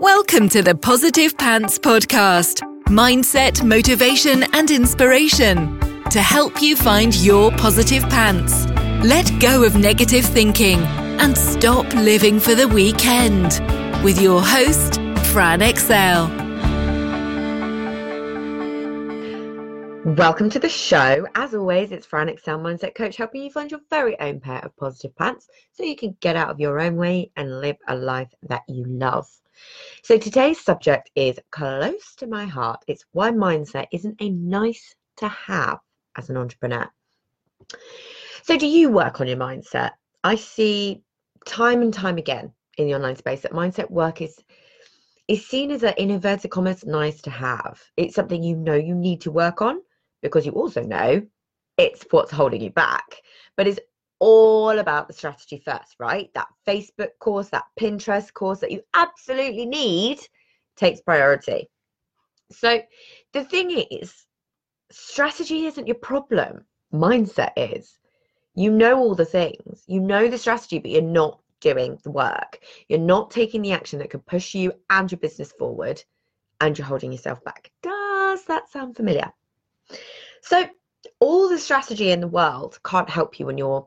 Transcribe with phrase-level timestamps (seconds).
[0.00, 7.50] Welcome to the Positive Pants Podcast mindset, motivation, and inspiration to help you find your
[7.50, 8.64] positive pants.
[9.06, 10.78] Let go of negative thinking
[11.20, 13.60] and stop living for the weekend.
[14.02, 14.94] With your host,
[15.34, 16.28] Fran Excell.
[20.16, 21.26] Welcome to the show.
[21.34, 24.74] As always, it's Fran Excell Mindset Coach helping you find your very own pair of
[24.78, 28.32] positive pants so you can get out of your own way and live a life
[28.48, 29.28] that you love.
[30.02, 32.82] So today's subject is close to my heart.
[32.86, 35.78] It's why mindset isn't a nice to have
[36.16, 36.88] as an entrepreneur.
[38.42, 39.92] So do you work on your mindset?
[40.24, 41.02] I see
[41.46, 44.36] time and time again in the online space that mindset work is
[45.28, 47.80] is seen as an in inverted commas nice to have.
[47.96, 49.80] It's something you know you need to work on
[50.22, 51.22] because you also know
[51.78, 53.04] it's what's holding you back.
[53.56, 53.78] But it's
[54.20, 56.30] all about the strategy first, right?
[56.34, 60.20] That Facebook course, that Pinterest course that you absolutely need
[60.76, 61.68] takes priority.
[62.52, 62.80] So
[63.32, 64.26] the thing is,
[64.90, 67.98] strategy isn't your problem, mindset is.
[68.54, 72.58] You know all the things, you know the strategy, but you're not doing the work.
[72.88, 76.02] You're not taking the action that could push you and your business forward,
[76.60, 77.70] and you're holding yourself back.
[77.82, 79.32] Does that sound familiar?
[80.42, 80.68] So,
[81.20, 83.86] all the strategy in the world can't help you when you're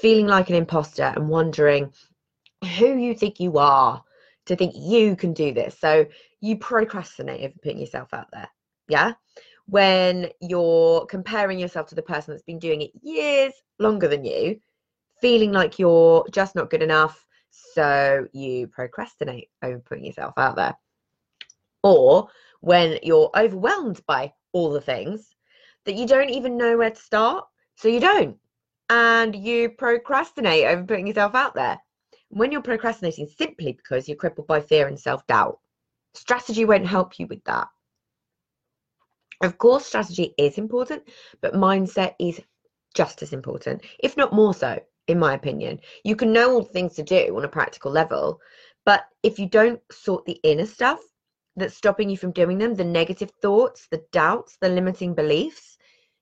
[0.00, 1.92] feeling like an imposter and wondering
[2.78, 4.02] who you think you are
[4.46, 5.78] to think you can do this.
[5.78, 6.06] So
[6.40, 8.48] you procrastinate over putting yourself out there.
[8.88, 9.12] Yeah.
[9.66, 14.58] When you're comparing yourself to the person that's been doing it years longer than you,
[15.20, 17.24] feeling like you're just not good enough.
[17.74, 20.76] So you procrastinate over putting yourself out there.
[21.84, 22.28] Or
[22.60, 25.31] when you're overwhelmed by all the things
[25.84, 27.46] that you don't even know where to start.
[27.76, 28.36] So you don't.
[28.90, 31.78] And you procrastinate over putting yourself out there.
[32.28, 35.58] When you're procrastinating simply because you're crippled by fear and self doubt,
[36.14, 37.68] strategy won't help you with that.
[39.42, 41.02] Of course, strategy is important,
[41.40, 42.40] but mindset is
[42.94, 44.78] just as important, if not more so,
[45.08, 45.80] in my opinion.
[46.04, 48.40] You can know all the things to do on a practical level,
[48.84, 51.00] but if you don't sort the inner stuff
[51.56, 55.78] that's stopping you from doing them, the negative thoughts, the doubts, the limiting beliefs,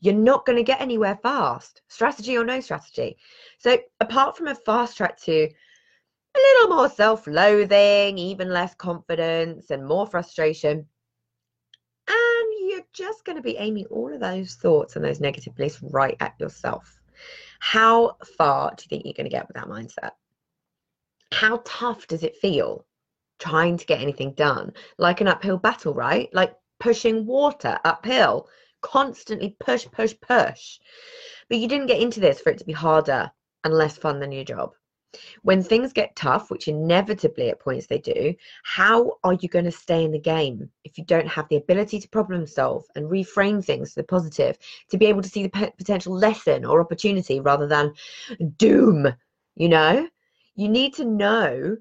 [0.00, 3.16] you're not going to get anywhere fast, strategy or no strategy.
[3.58, 5.32] So, apart from a fast track to
[6.34, 10.86] a little more self loathing, even less confidence, and more frustration,
[12.08, 15.78] and you're just going to be aiming all of those thoughts and those negative beliefs
[15.82, 17.00] right at yourself.
[17.60, 20.12] How far do you think you're going to get with that mindset?
[21.32, 22.84] How tough does it feel
[23.38, 24.72] trying to get anything done?
[24.98, 26.28] Like an uphill battle, right?
[26.32, 28.48] Like pushing water uphill
[28.82, 30.78] constantly push, push, push.
[31.48, 33.30] But you didn't get into this for it to be harder
[33.64, 34.72] and less fun than your job.
[35.42, 38.34] When things get tough, which inevitably at points they do,
[38.64, 42.00] how are you going to stay in the game if you don't have the ability
[42.00, 44.56] to problem solve and reframe things to the positive,
[44.90, 47.92] to be able to see the potential lesson or opportunity rather than
[48.56, 49.06] doom?
[49.54, 50.08] You know,
[50.54, 51.76] you need to know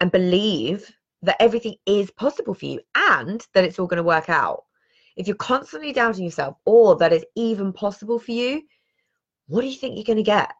[0.00, 0.95] and believe
[1.26, 4.64] that everything is possible for you and that it's all going to work out
[5.16, 8.62] if you're constantly doubting yourself or that it's even possible for you,
[9.48, 10.52] what do you think you're going to get?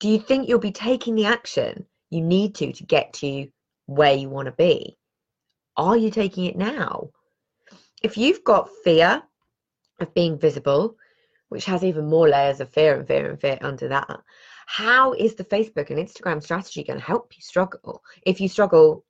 [0.00, 3.48] Do you think you'll be taking the action you need to to get to
[3.86, 4.98] where you want to be?
[5.76, 7.10] Are you taking it now?
[8.02, 9.22] If you've got fear
[10.00, 10.96] of being visible,
[11.48, 14.20] which has even more layers of fear and fear and fear under that,
[14.66, 19.04] how is the Facebook and Instagram strategy going to help you struggle if you struggle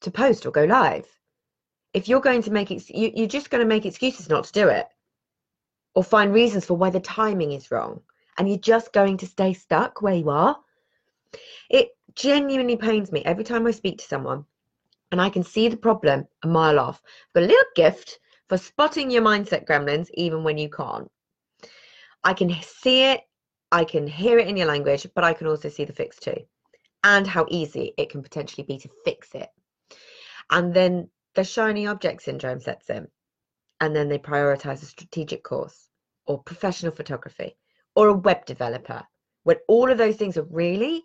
[0.00, 1.06] to post or go live?
[1.96, 4.52] if you're going to make it, you, you're just going to make excuses not to
[4.52, 4.86] do it
[5.94, 8.02] or find reasons for why the timing is wrong
[8.36, 10.58] and you're just going to stay stuck where you are.
[11.70, 14.44] It genuinely pains me every time I speak to someone
[15.10, 17.00] and I can see the problem a mile off.
[17.32, 21.10] But a little gift for spotting your mindset gremlins even when you can't.
[22.24, 23.22] I can see it,
[23.72, 26.36] I can hear it in your language, but I can also see the fix too
[27.04, 29.48] and how easy it can potentially be to fix it.
[30.50, 33.06] And then the shiny object syndrome sets in.
[33.80, 35.88] And then they prioritize a strategic course
[36.26, 37.56] or professional photography
[37.94, 39.02] or a web developer
[39.44, 41.04] when all of those things are really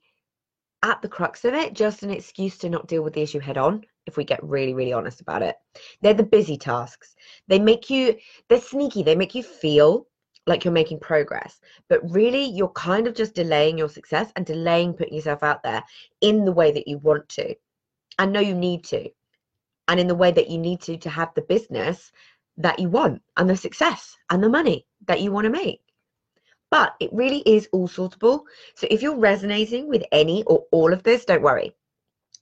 [0.84, 3.58] at the crux of it just an excuse to not deal with the issue head
[3.58, 5.56] on if we get really really honest about it
[6.02, 7.14] they're the busy tasks
[7.48, 8.16] they make you
[8.50, 10.08] they're sneaky they make you feel
[10.48, 14.94] like you're making progress but really you're kind of just delaying your success and delaying
[14.94, 15.84] putting yourself out there
[16.22, 17.54] in the way that you want to
[18.18, 19.10] and know you need to
[19.88, 22.12] and in the way that you need to to have the business
[22.58, 25.82] that you want and the success and the money that you want to make.
[26.70, 28.44] But it really is all sortable.
[28.76, 31.76] So if you're resonating with any or all of this, don't worry.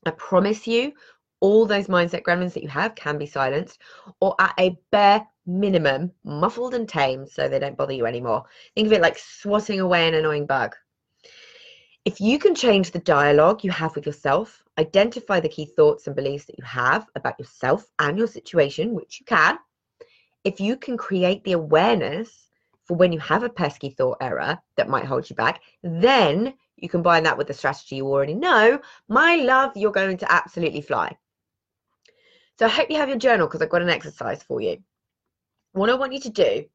[0.06, 0.94] I promise you,
[1.42, 3.80] all those mindset gremlins that you have can be silenced,
[4.20, 8.46] or at a bare minimum, muffled and tame so they don't bother you anymore.
[8.76, 10.76] Think of it like swatting away an annoying bug.
[12.06, 16.16] If you can change the dialogue you have with yourself, identify the key thoughts and
[16.16, 19.58] beliefs that you have about yourself and your situation, which you can,
[20.44, 22.50] if you can create the awareness
[22.86, 26.90] for when you have a pesky thought error that might hold you back, then you
[26.90, 31.16] combine that with the strategy you already know, my love, you're going to absolutely fly.
[32.58, 34.78] So I hope you have your journal because I've got an exercise for you.
[35.74, 36.66] What I want you to do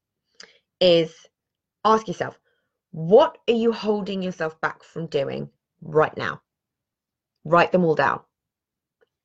[0.81, 1.15] is
[1.85, 2.39] ask yourself,
[2.93, 5.51] what are you holding yourself back from doing
[5.83, 6.41] right now?
[7.45, 8.21] Write them all down.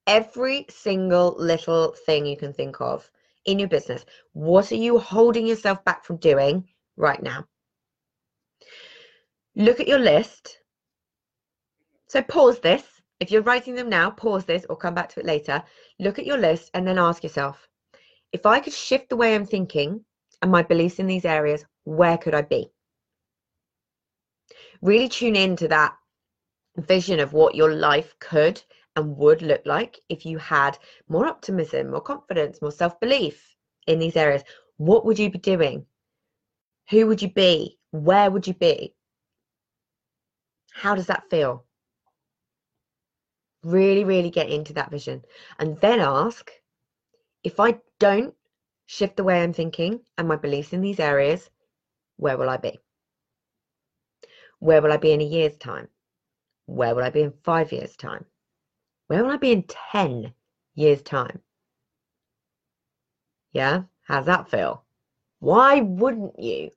[0.07, 3.10] Every single little thing you can think of
[3.45, 4.06] in your business.
[4.33, 6.68] What are you holding yourself back from doing
[6.98, 7.45] right now?
[9.56, 10.57] Look at your list.
[12.07, 12.83] So pause this.
[13.19, 15.62] If you're writing them now, pause this or come back to it later.
[16.00, 17.68] Look at your list and then ask yourself
[18.31, 20.06] if I could shift the way I'm thinking
[20.42, 22.72] and my beliefs in these areas, where could I be?
[24.81, 25.96] really tune into that
[26.78, 28.62] vision of what your life could
[28.96, 30.78] and would look like if you had
[31.08, 33.56] more optimism, more confidence, more self belief
[33.88, 34.44] in these areas.
[34.78, 35.86] What would you be doing?
[36.90, 37.78] Who would you be?
[37.92, 38.96] Where would you be?
[40.72, 41.66] How does that feel?
[43.64, 45.24] Really, really get into that vision
[45.60, 46.50] and then ask
[47.44, 48.34] if I don't
[48.86, 51.50] shift the way I'm thinking and my beliefs in these areas,
[52.18, 52.80] where will I be?
[54.60, 55.90] Where will I be in a year's time?
[56.66, 58.25] Where will I be in five years' time?
[59.07, 60.34] Where will I be in 10
[60.75, 61.42] years' time?
[63.51, 64.84] Yeah, how's that feel?
[65.40, 66.72] Why wouldn't you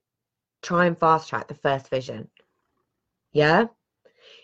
[0.63, 2.31] try and fast track the first vision?
[3.33, 3.67] Yeah,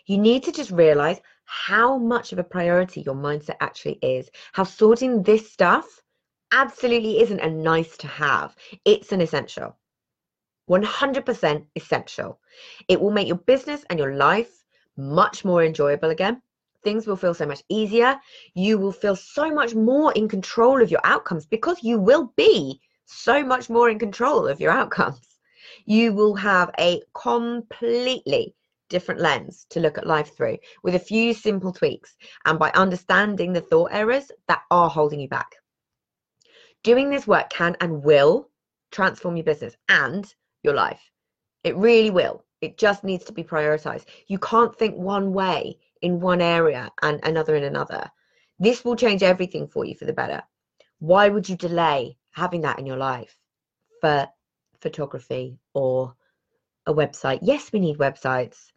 [0.06, 4.64] you need to just realize how much of a priority your mindset actually is, how
[4.64, 6.02] sorting this stuff
[6.52, 9.76] absolutely isn't a nice to have, it's an essential.
[10.68, 12.40] 100% essential.
[12.88, 14.64] It will make your business and your life
[14.96, 16.42] much more enjoyable again.
[16.84, 18.20] Things will feel so much easier.
[18.54, 22.80] You will feel so much more in control of your outcomes because you will be
[23.06, 25.38] so much more in control of your outcomes.
[25.86, 28.54] You will have a completely
[28.88, 33.52] different lens to look at life through with a few simple tweaks and by understanding
[33.52, 35.56] the thought errors that are holding you back.
[36.82, 38.48] Doing this work can and will
[38.90, 40.32] transform your business and
[40.62, 41.10] your life.
[41.64, 42.44] It really will.
[42.60, 44.06] It just needs to be prioritized.
[44.26, 48.10] You can't think one way in one area and another in another.
[48.58, 50.42] This will change everything for you for the better.
[50.98, 53.36] Why would you delay having that in your life
[54.00, 54.28] for
[54.80, 56.14] photography or
[56.86, 57.40] a website?
[57.42, 58.72] Yes, we need websites,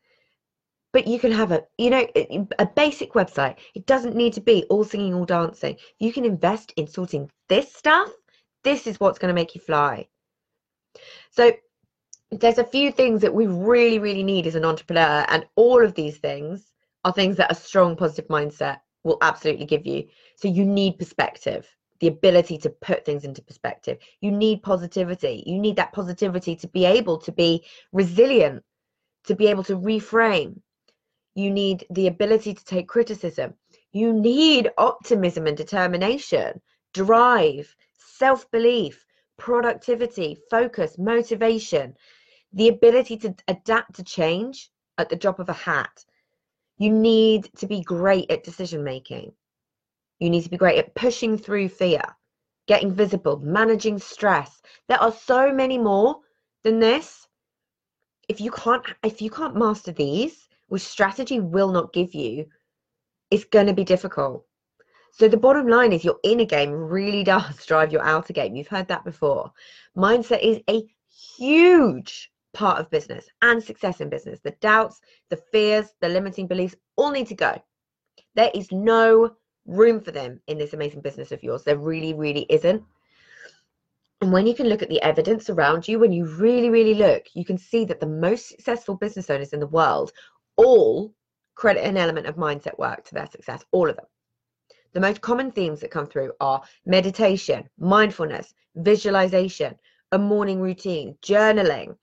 [0.93, 2.05] but you can have a, you know,
[2.59, 3.55] a basic website.
[3.73, 5.77] It doesn't need to be all singing, all dancing.
[5.99, 8.09] You can invest in sorting this stuff.
[8.63, 10.07] This is what's going to make you fly.
[11.31, 11.51] So
[12.31, 15.93] there's a few things that we really, really need as an entrepreneur, and all of
[15.93, 16.71] these things
[17.03, 20.07] are things that a strong positive mindset will absolutely give you.
[20.37, 21.67] So you need perspective,
[21.99, 23.97] the ability to put things into perspective.
[24.21, 25.43] You need positivity.
[25.45, 28.63] You need that positivity to be able to be resilient,
[29.25, 30.61] to be able to reframe.
[31.35, 33.55] You need the ability to take criticism.
[33.91, 36.61] You need optimism and determination,
[36.93, 39.05] drive, self belief,
[39.37, 41.95] productivity, focus, motivation
[42.53, 46.03] the ability to adapt to change at the drop of a hat.
[46.77, 49.33] You need to be great at decision making.
[50.19, 52.01] You need to be great at pushing through fear,
[52.67, 54.61] getting visible, managing stress.
[54.87, 56.19] There are so many more
[56.63, 57.27] than this.
[58.27, 62.45] If you can't if you can't master these, which strategy will not give you,
[63.29, 64.45] it's going to be difficult.
[65.11, 68.55] So the bottom line is your inner game really does drive your outer game.
[68.55, 69.51] You've heard that before.
[69.95, 70.83] Mindset is a
[71.37, 74.39] huge part of business and success in business.
[74.39, 77.61] The doubts, the fears, the limiting beliefs all need to go.
[78.35, 81.63] There is no room for them in this amazing business of yours.
[81.63, 82.83] There really, really isn't.
[84.21, 87.23] And when you can look at the evidence around you, when you really, really look,
[87.33, 90.11] you can see that the most successful business owners in the world
[90.57, 91.13] all
[91.55, 94.05] credit an element of mindset work to their success, all of them.
[94.93, 99.75] The most common themes that come through are meditation, mindfulness, visualization,
[100.11, 101.95] a morning routine, journaling,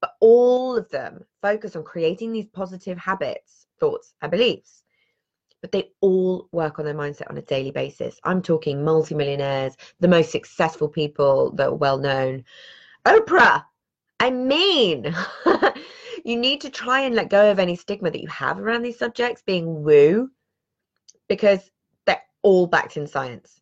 [0.00, 4.84] but all of them focus on creating these positive habits, thoughts, and beliefs.
[5.60, 8.20] But they all work on their mindset on a daily basis.
[8.22, 12.44] I'm talking multimillionaires, the most successful people that are well known.
[13.04, 13.64] Oprah,
[14.20, 15.12] I mean,
[16.24, 18.98] you need to try and let go of any stigma that you have around these
[18.98, 20.30] subjects being woo,
[21.28, 21.68] because
[22.48, 23.60] all backed in science,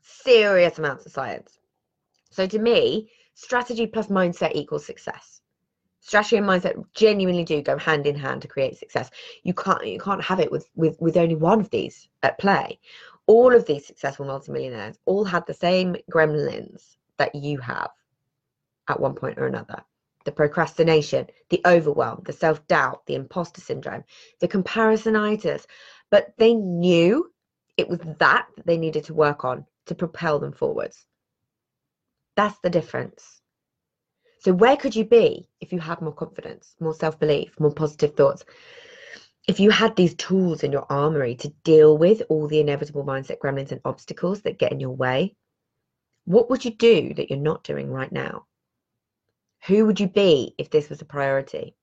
[0.00, 1.58] serious amounts of science.
[2.30, 5.40] So to me, strategy plus mindset equals success.
[5.98, 9.10] Strategy and mindset genuinely do go hand in hand to create success.
[9.42, 12.78] You can't you can't have it with with with only one of these at play.
[13.26, 17.90] All of these successful multimillionaires all had the same gremlins that you have
[18.86, 19.82] at one point or another
[20.26, 24.04] the procrastination, the overwhelm, the self doubt, the imposter syndrome,
[24.38, 25.66] the comparisonitis.
[26.08, 27.32] But they knew
[27.78, 28.16] it was that
[28.56, 31.06] that they needed to work on to propel them forwards.
[32.36, 33.40] That's the difference.
[34.40, 38.14] So, where could you be if you had more confidence, more self belief, more positive
[38.14, 38.44] thoughts?
[39.48, 43.38] If you had these tools in your armory to deal with all the inevitable mindset
[43.38, 45.36] gremlins and obstacles that get in your way,
[46.26, 48.46] what would you do that you're not doing right now?
[49.66, 51.74] Who would you be if this was a priority?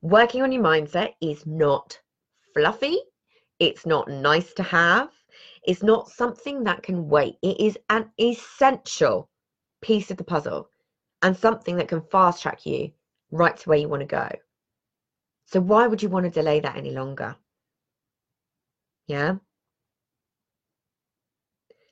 [0.00, 2.00] Working on your mindset is not
[2.54, 2.98] fluffy.
[3.62, 5.10] It's not nice to have.
[5.62, 7.36] It's not something that can wait.
[7.42, 9.30] It is an essential
[9.80, 10.68] piece of the puzzle
[11.22, 12.90] and something that can fast track you
[13.30, 14.28] right to where you want to go.
[15.46, 17.36] So, why would you want to delay that any longer?
[19.06, 19.36] Yeah.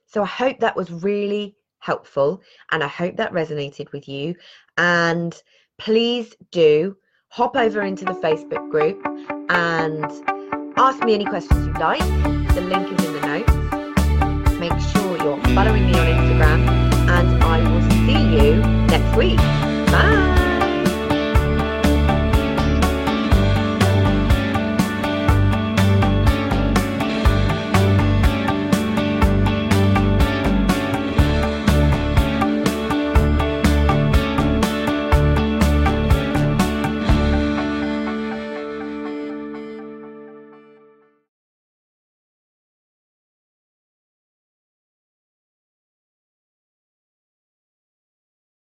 [0.07, 4.35] So, I hope that was really helpful and I hope that resonated with you.
[4.77, 5.41] And
[5.79, 6.97] please do
[7.29, 9.01] hop over into the Facebook group
[9.49, 10.40] and
[10.81, 12.01] ask me any questions you like.
[12.55, 13.53] The link is in the notes.
[14.59, 16.61] Make sure you're following me on Instagram
[17.17, 18.57] and I will see you
[18.87, 19.37] next week.
[19.93, 20.50] Bye.